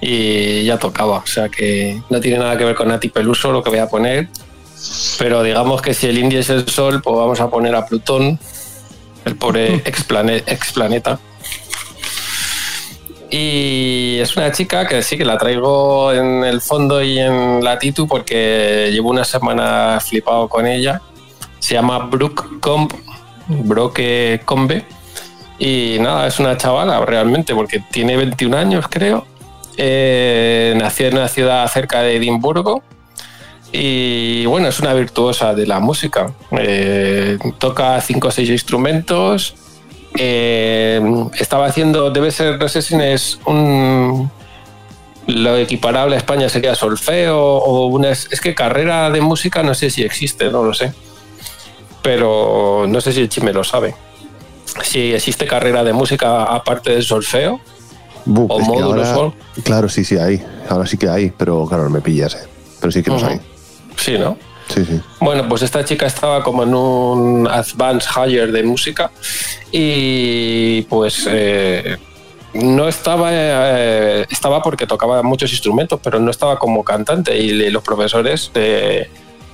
[0.00, 1.18] y ya tocaba.
[1.18, 3.88] O sea que no tiene nada que ver con Nati Peluso lo que voy a
[3.88, 4.28] poner.
[5.18, 8.40] Pero digamos que si el indie es el sol, pues vamos a poner a Plutón,
[9.26, 11.20] el pobre explaneta.
[13.36, 17.80] Y es una chica que sí que la traigo en el fondo y en la
[17.80, 21.02] Titu porque llevo una semana flipado con ella.
[21.58, 22.92] Se llama Brooke Comb,
[23.48, 24.84] Broke Combe.
[25.58, 29.26] Y nada, es una chavala realmente porque tiene 21 años, creo.
[29.76, 32.84] Eh, nació en una ciudad cerca de Edimburgo.
[33.72, 36.32] Y bueno, es una virtuosa de la música.
[36.52, 39.56] Eh, toca cinco o seis instrumentos.
[40.16, 41.00] Eh,
[41.38, 44.30] estaba haciendo, debe ser, no sé si es un.
[45.26, 48.10] Lo equiparable a España sería solfeo o una.
[48.10, 50.92] Es que carrera de música no sé si existe, no lo sé.
[52.02, 53.94] Pero no sé si el Chime lo sabe.
[54.82, 57.60] Si existe carrera de música aparte del solfeo.
[58.26, 60.42] O es que módulos ahora- o- Claro, sí, sí hay.
[60.68, 62.46] Ahora sí que hay, pero claro, no me pillas, eh.
[62.80, 63.32] Pero sí que los Ujú.
[63.32, 63.40] hay.
[63.96, 64.36] Sí, ¿no?
[65.20, 69.10] Bueno, pues esta chica estaba como en un advanced higher de música
[69.70, 71.96] y pues eh,
[72.54, 77.82] no estaba, eh, estaba porque tocaba muchos instrumentos, pero no estaba como cantante y los
[77.82, 78.50] profesores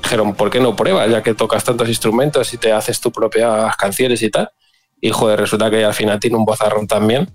[0.02, 3.76] dijeron, ¿por qué no pruebas ya que tocas tantos instrumentos y te haces tus propias
[3.76, 4.50] canciones y tal?
[5.00, 7.30] Y joder, resulta que al final tiene un vozarrón también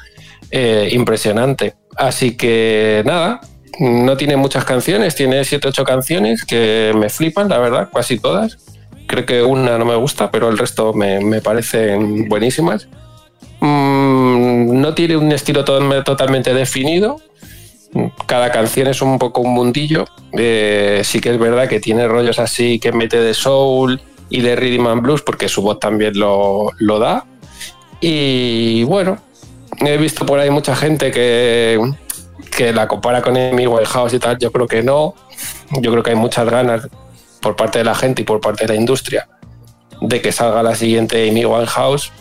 [0.51, 1.75] eh, impresionante.
[1.95, 3.41] Así que nada,
[3.79, 8.57] no tiene muchas canciones, tiene 7 8 canciones que me flipan, la verdad, casi todas.
[9.07, 12.87] Creo que una no me gusta, pero el resto me, me parecen buenísimas.
[13.59, 17.19] Mm, no tiene un estilo to- totalmente definido.
[18.25, 20.05] Cada canción es un poco un mundillo.
[20.33, 24.55] Eh, sí que es verdad que tiene rollos así que mete de soul y de
[24.55, 27.25] rhythm and blues, porque su voz también lo, lo da.
[28.01, 29.17] Y bueno,
[29.79, 31.79] he visto por ahí mucha gente que,
[32.55, 34.37] que la compara con Amy Winehouse y tal.
[34.37, 35.13] Yo creo que no.
[35.81, 36.87] Yo creo que hay muchas ganas
[37.41, 39.27] por parte de la gente y por parte de la industria
[40.01, 42.11] de que salga la siguiente Amy Winehouse.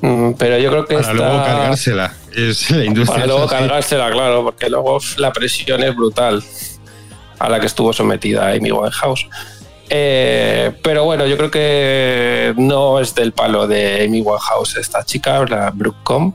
[0.00, 2.14] Mm, Pero yo creo que Para esta- luego cargársela.
[2.34, 3.14] Es la industria.
[3.22, 6.42] para luego cargársela, claro, porque luego la presión es brutal
[7.38, 9.26] a la que estuvo sometida Amy Winehouse.
[9.90, 15.44] Eh, pero bueno, yo creo que no es del palo de Amy Winehouse esta chica,
[15.48, 16.34] la Brooke Combe,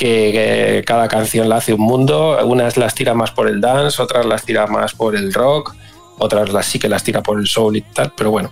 [0.00, 2.38] que, cada canción la hace un mundo.
[2.44, 5.74] Unas las tira más por el dance, otras las tira más por el rock,
[6.18, 8.50] otras las sí que las tira por el soul y tal, pero bueno.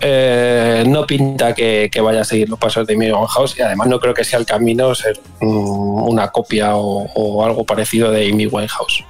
[0.00, 4.00] eh, no pinta que, vaya a seguir los pasos de Amy Winehouse y además no
[4.00, 8.46] creo que sea el camino ser mm, una copia o, o algo parecido de Amy
[8.46, 9.04] Winehouse.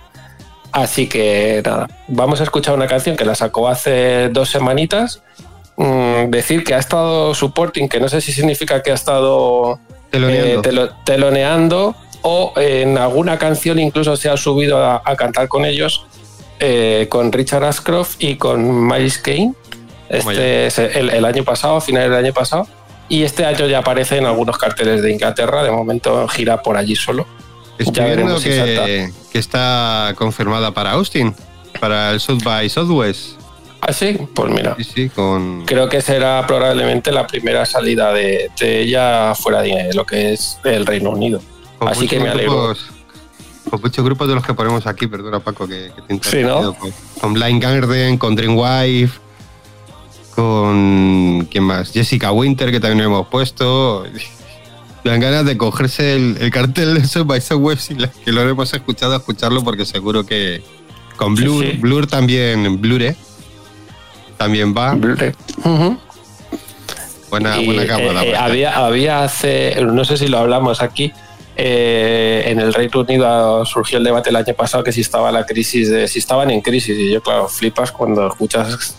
[0.73, 5.23] Así que nada, vamos a escuchar una canción que la sacó hace dos semanitas.
[5.77, 9.81] Mm, decir que ha estado supporting, que no sé si significa que ha estado
[10.13, 10.61] Teloneando.
[10.61, 15.65] eh, telo- teloneando o en alguna canción incluso se ha subido a, a cantar con
[15.65, 16.07] ellos,
[16.61, 19.55] eh, con Richard Ashcroft y con Miles Kane.
[20.09, 22.69] Este es el, el año pasado, a finales del año pasado.
[23.09, 25.63] Y este año ya aparece en algunos carteles de Inglaterra.
[25.65, 27.27] De momento gira por allí solo.
[27.79, 31.35] Estoy Ya viendo si que está confirmada para Austin,
[31.81, 33.41] para el South by Southwest.
[33.85, 34.77] Ah, sí, pues mira.
[34.79, 35.65] Sí, sí, con.
[35.67, 40.59] Creo que será probablemente la primera salida de, de ella fuera de lo que es
[40.65, 41.41] el Reino Unido.
[41.79, 42.69] con Así que me alegro.
[42.69, 42.87] grupos-
[43.69, 46.59] Con muchos grupos de los que ponemos aquí, perdona Paco, que, que te Sí, ¿no?
[46.59, 49.19] interrumpido, Con, con Blind Garden, con Dreamwife,
[50.35, 51.49] con.
[51.51, 51.93] ¿Quién más?
[51.93, 54.05] Jessica Winter, que también hemos puesto.
[55.05, 58.43] Dan ganas de cogerse el, el cartel de South by Southwest y la- que lo
[58.49, 60.63] hemos escuchado, escucharlo porque seguro que.
[61.17, 61.73] Con Blur, sí.
[61.79, 63.17] Blur también, Blure.
[64.43, 64.95] También va.
[67.31, 68.25] Buena, Y, buena camada.
[68.25, 71.13] eh, había, había hace, no sé si lo hablamos aquí,
[71.57, 75.47] eh, en el Reino Unido surgió el debate el año pasado que si estaba la
[75.47, 76.99] crisis, de, si estaban en crisis.
[76.99, 78.97] Y yo, claro, flipas cuando escuchas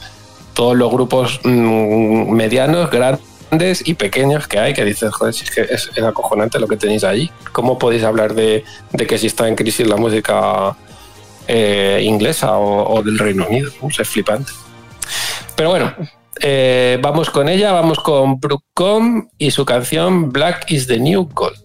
[0.53, 5.51] todos los grupos mm, medianos, grandes y pequeños que hay, que dices, joder, si es
[5.51, 7.29] que es, es acojonante lo que tenéis allí.
[7.51, 10.75] ¿Cómo podéis hablar de, de que si está en crisis la música
[11.47, 13.71] eh, inglesa o, o del Reino Unido?
[13.99, 14.51] Es flipante.
[15.55, 15.93] Pero bueno,
[16.41, 21.29] eh, vamos con ella, vamos con Brooke Combe y su canción Black is the New
[21.33, 21.63] Gold.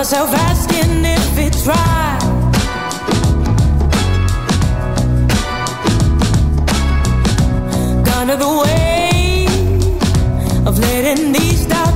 [0.00, 2.09] Myself asking if it's right.
[8.20, 9.48] Under the weight
[10.68, 11.89] of letting these doubts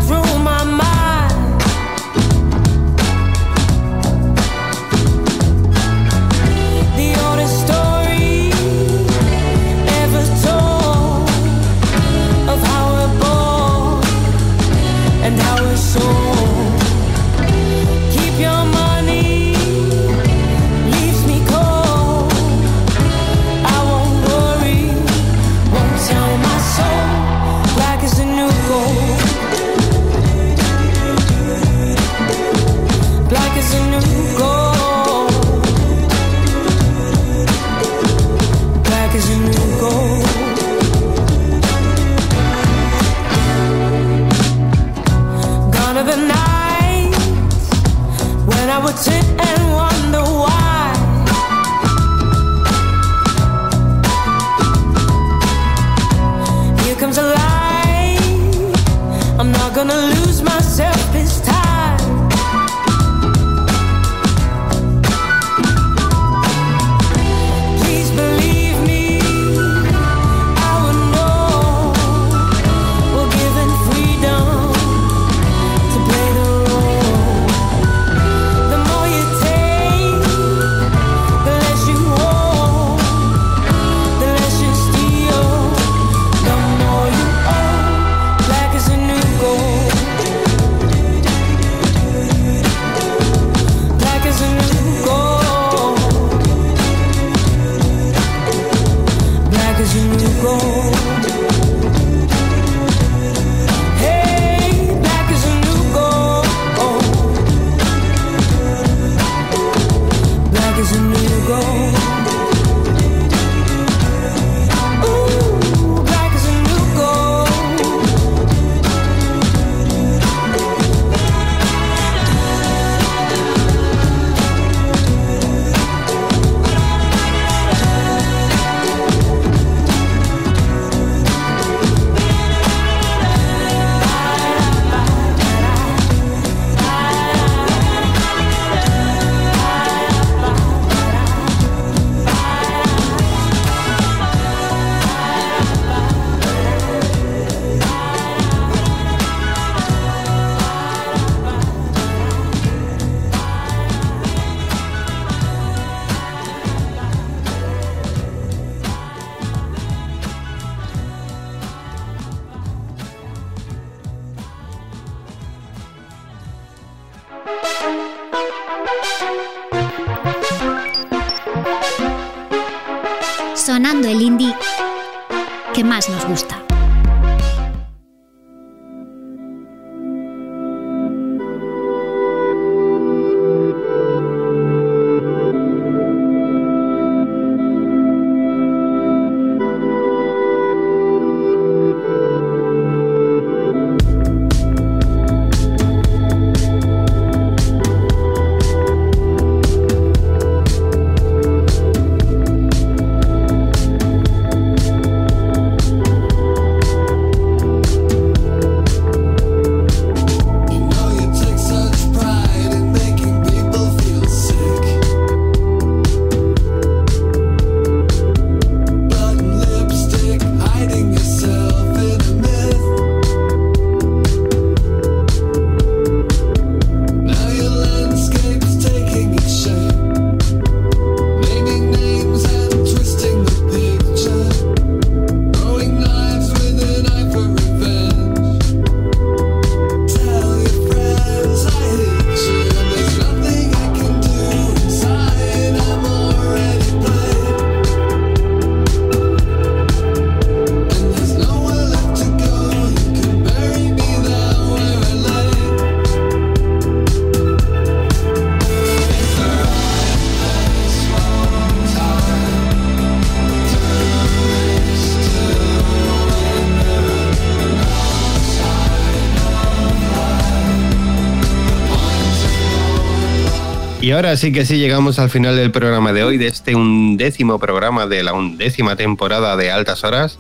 [274.04, 277.58] Y ahora sí que sí llegamos al final del programa de hoy, de este undécimo
[277.58, 280.38] programa de la undécima temporada de Altas Horas.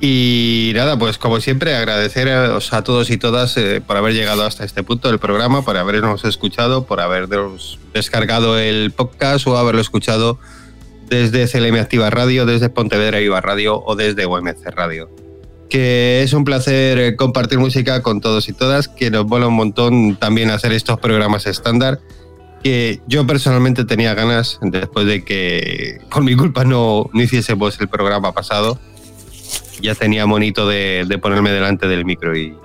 [0.00, 4.62] Y nada, pues como siempre, agradeceros a todos y todas eh, por haber llegado hasta
[4.62, 10.38] este punto del programa, por habernos escuchado, por habernos descargado el podcast o haberlo escuchado
[11.08, 15.10] desde CLM Activa Radio, desde Pontevedra Viva Radio o desde OMC Radio.
[15.68, 19.54] Que es un placer eh, compartir música con todos y todas, que nos mola un
[19.54, 21.98] montón también hacer estos programas estándar,
[22.64, 27.88] que yo personalmente tenía ganas, después de que por mi culpa no, no hiciésemos el
[27.88, 28.80] programa pasado,
[29.82, 32.56] ya tenía monito de, ponerme delante del micro y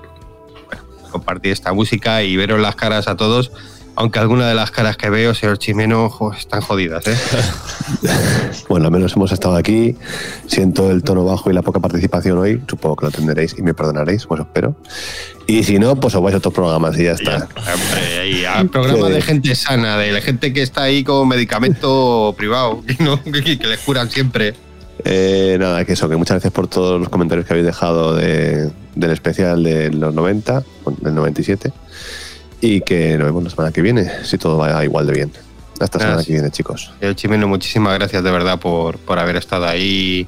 [0.67, 3.51] bueno, compartir esta música y veros las caras a todos,
[3.99, 7.17] aunque algunas de las caras que veo, señor Chimeno, jo, están jodidas, ¿eh?
[8.69, 9.95] Bueno, al menos hemos estado aquí.
[10.47, 12.61] Siento el tono bajo y la poca participación hoy.
[12.67, 14.75] Supongo que lo entenderéis y me perdonaréis, pues espero.
[15.47, 17.47] Y si no, pues os vais a otros programas y ya está.
[17.57, 21.27] Hombre, ahí, a programa Que- de gente sana, de la gente que está ahí con
[21.27, 24.53] medicamento privado, que, no- que- que les curan siempre.
[25.03, 28.71] Eh, nada, que eso, que muchas gracias por todos los comentarios que habéis dejado de-
[28.95, 31.71] del especial de los 90, bueno, del 97.
[32.61, 35.31] Y que nos vemos la semana que viene, si todo va igual de bien.
[35.79, 36.91] Hasta la semana que viene, chicos.
[36.99, 40.27] Señor Chimeno, muchísimas gracias de verdad por, por haber estado ahí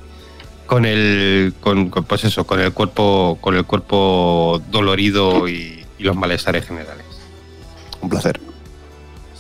[0.66, 6.04] con el, con, con, pues eso, con el cuerpo, con el cuerpo dolorido y, y
[6.04, 7.06] los malestares generales.
[8.00, 8.40] Un placer.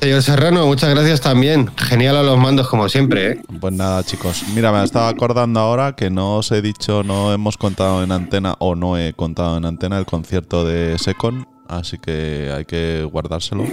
[0.01, 1.69] Señor Serrano, muchas gracias también.
[1.77, 3.41] Genial a los mandos como siempre, ¿eh?
[3.59, 4.43] Pues nada, chicos.
[4.55, 8.55] Mira, me estaba acordando ahora que no os he dicho, no hemos contado en antena
[8.57, 13.65] o no he contado en antena el concierto de Secon, así que hay que guardárselo.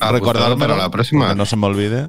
[0.00, 1.30] Ah, Recordado para la próxima.
[1.30, 2.08] Que no se me olvide.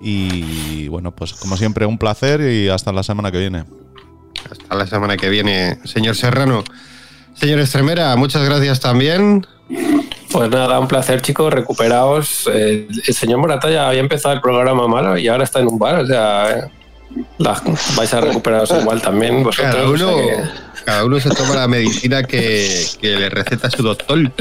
[0.00, 3.64] Y bueno, pues como siempre, un placer y hasta la semana que viene.
[4.50, 6.62] Hasta la semana que viene, señor Serrano.
[7.34, 9.46] Señor Estremera, muchas gracias también.
[10.30, 12.48] Pues nada, un placer, chicos, recuperaos.
[12.52, 15.78] Eh, el señor Morata ya había empezado el programa malo y ahora está en un
[15.78, 16.70] bar, o sea, eh,
[17.38, 17.62] la-
[17.96, 19.74] vais a recuperaros igual también vosotros.
[19.74, 23.70] Cada o uno, sea que- cada uno se toma la medicina que, que le receta
[23.70, 24.32] su doctor.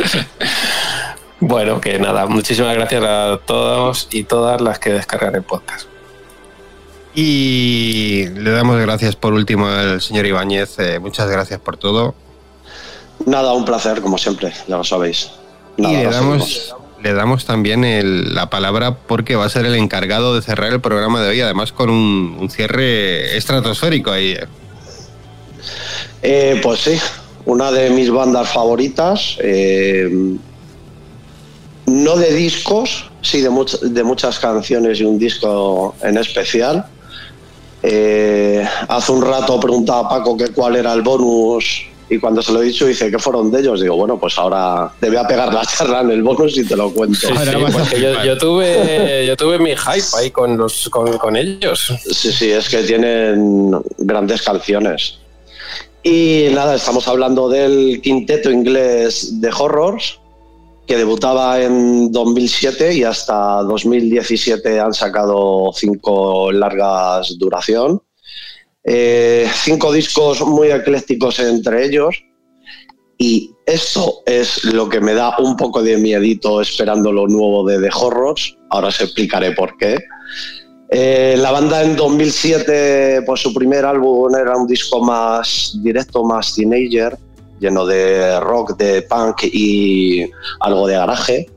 [1.40, 5.88] Bueno, que nada, muchísimas gracias a todos y todas las que descargan el podcast.
[7.14, 10.78] Y le damos gracias por último al señor Ibáñez.
[10.80, 12.14] eh, muchas gracias por todo.
[13.26, 15.32] Nada, un placer, como siempre, ya lo sabéis.
[15.78, 16.76] Nada, y le damos, seguimos.
[17.04, 20.82] Le damos también el- la palabra porque va a ser el encargado de cerrar el
[20.82, 24.32] programa de hoy, además con un, cierre estratosférico ahí.
[24.32, 24.46] eh.
[26.24, 26.98] Eh, pues sí,
[27.46, 29.38] una de mis bandas favoritas.
[29.40, 30.10] eh,
[31.86, 36.86] no de discos, sí de, much- de muchas canciones y un disco en especial.
[37.82, 42.54] Eh, hace un rato preguntaba a Paco que cuál era el bonus y cuando se
[42.54, 43.82] lo he dicho dice que fueron de ellos.
[43.82, 46.76] Digo, bueno, pues ahora te voy a pegar la charla en el bonus y te
[46.76, 47.20] lo cuento.
[47.20, 51.36] Sí, sí, porque yo, yo tuve, yo tuve mi hype ahí con, los, con, con
[51.36, 51.94] ellos.
[52.10, 55.20] Sí, sí, es que tienen grandes canciones.
[56.04, 60.20] Y nada, estamos hablando del quinteto inglés de Horrors,
[60.86, 68.02] que debutaba en 2007 y hasta 2017 han sacado cinco largas duración.
[68.90, 72.24] Eh, cinco discos muy eclécticos entre ellos.
[73.18, 77.80] Y esto es lo que me da un poco de miedito esperando lo nuevo de
[77.80, 78.58] The Horrors.
[78.70, 79.98] Ahora os explicaré por qué.
[80.90, 86.56] Eh, la banda en 2007, pues su primer álbum era un disco más directo, más
[86.56, 87.18] teenager,
[87.60, 90.30] lleno de rock, de punk y
[90.62, 91.50] algo de garaje.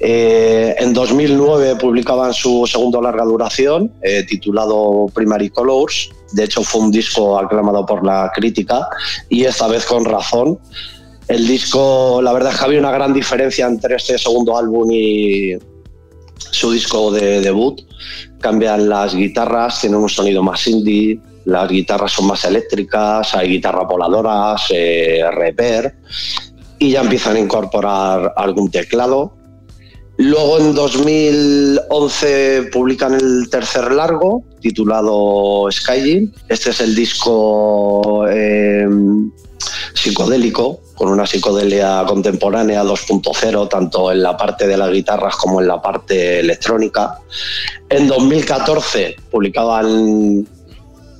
[0.00, 6.10] Eh, en 2009 publicaban su segundo larga duración, eh, titulado Primary Colors.
[6.32, 8.88] De hecho, fue un disco aclamado por la crítica
[9.28, 10.58] y esta vez con razón.
[11.26, 15.56] El disco, la verdad es que había una gran diferencia entre este segundo álbum y
[16.50, 17.82] su disco de debut.
[18.40, 23.86] Cambian las guitarras, tienen un sonido más indie, las guitarras son más eléctricas, hay guitarras
[23.88, 25.94] voladoras, eh, reverb
[26.78, 29.37] y ya empiezan a incorporar algún teclado.
[30.18, 36.32] Luego en 2011 publican el tercer largo titulado Skyrim.
[36.48, 38.88] Este es el disco eh,
[39.94, 45.68] psicodélico, con una psicodelia contemporánea 2.0, tanto en la parte de las guitarras como en
[45.68, 47.20] la parte electrónica.
[47.88, 50.44] En 2014 publicaban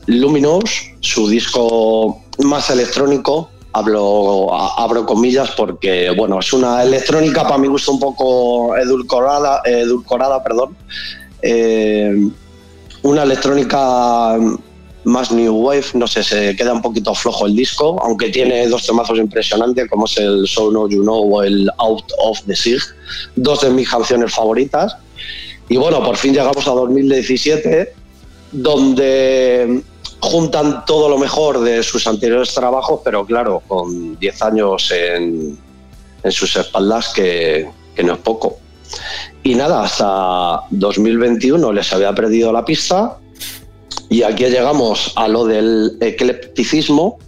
[0.07, 3.51] Luminous, su disco más electrónico.
[3.73, 10.43] Hablo, abro comillas porque bueno, es una electrónica para mi gusto un poco edulcorada, edulcorada
[10.43, 10.77] perdón.
[11.43, 12.29] Eh,
[13.03, 14.37] una electrónica
[15.05, 18.87] más New Wave, no sé, se queda un poquito flojo el disco, aunque tiene dos
[18.87, 22.81] temazos impresionantes como es el So No You Know o el Out of the Sig,
[23.37, 24.97] dos de mis canciones favoritas.
[25.69, 27.93] Y bueno, por fin llegamos a 2017,
[28.53, 29.83] donde
[30.21, 35.59] juntan todo lo mejor de sus anteriores trabajos, pero claro, con 10 años en,
[36.23, 37.69] en sus espaldas, que,
[38.05, 38.59] no es poco.
[39.43, 43.19] Y nada, hasta 2021 les había perdido la pista
[44.09, 47.19] y aquí llegamos a lo del eclecticismo.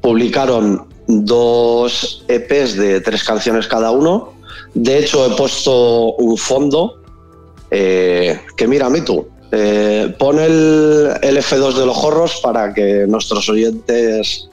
[0.00, 4.34] Publicaron dos EPs de tres canciones cada uno.
[4.74, 7.02] De hecho, he puesto un fondo
[7.70, 9.26] eh, que mira, tú.
[9.56, 14.48] Eh, pon el, el F2 de los jorros para que nuestros oyentes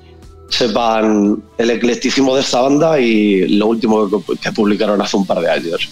[0.49, 5.39] sepan el eclecticismo de esta banda y lo último que, que publicaron hace un par
[5.39, 5.89] de años.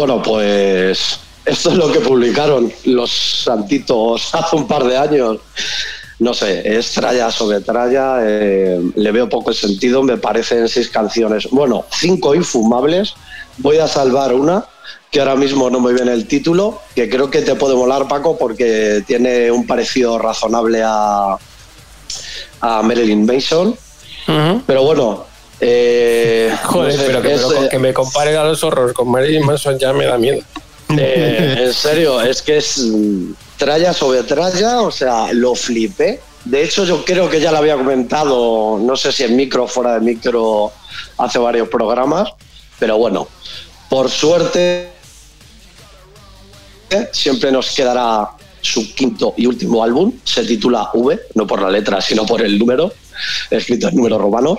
[0.00, 3.10] Bueno, pues esto es lo que publicaron los
[3.44, 5.40] santitos hace un par de años.
[6.20, 10.88] No sé, es tralla sobre tralla, eh, le veo poco el sentido, me parecen seis
[10.88, 13.12] canciones, bueno, cinco infumables,
[13.58, 14.64] voy a salvar una,
[15.10, 18.38] que ahora mismo no me viene el título, que creo que te puede molar Paco
[18.38, 21.36] porque tiene un parecido razonable a,
[22.62, 23.76] a Marilyn Mason,
[24.66, 25.29] pero bueno...
[25.60, 28.94] eh, Joder, no sé, pero, que, es, pero eh, que me comparen a los horrores
[28.94, 30.40] con Marilyn Manson ya me da miedo.
[30.96, 32.84] Eh, en serio, es que es
[33.56, 36.20] tralla sobre tralla, o sea, lo flipé.
[36.44, 39.68] De hecho, yo creo que ya lo había comentado, no sé si en micro o
[39.68, 40.72] fuera de micro,
[41.18, 42.30] hace varios programas,
[42.78, 43.28] pero bueno,
[43.88, 44.88] por suerte,
[47.12, 48.30] siempre nos quedará
[48.62, 52.58] su quinto y último álbum, se titula V, no por la letra, sino por el
[52.58, 52.92] número,
[53.50, 54.58] escrito en números romanos.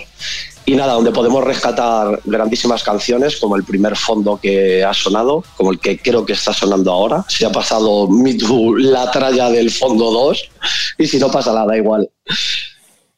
[0.66, 5.72] Y nada, donde podemos rescatar grandísimas canciones, como el primer fondo que ha sonado, como
[5.72, 7.26] el que creo que está sonando ahora.
[7.28, 10.50] Si ha pasado Me Too, la tralla del fondo 2,
[11.00, 12.10] y si no pasa nada, igual.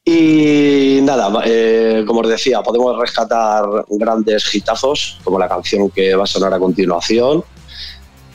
[0.06, 6.24] Y nada, eh, como os decía, podemos rescatar grandes hitazos, como la canción que va
[6.24, 7.44] a sonar a continuación.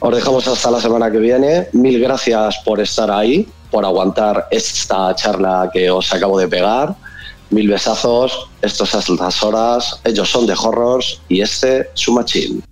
[0.00, 1.68] Os dejamos hasta la semana que viene.
[1.72, 6.94] Mil gracias por estar ahí, por aguantar esta charla que os acabo de pegar.
[7.50, 12.62] Mil besazos, esto es las horas, ellos son de Horrors y este su machín.